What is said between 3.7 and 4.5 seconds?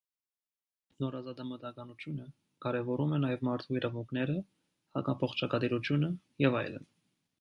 իրավունքները,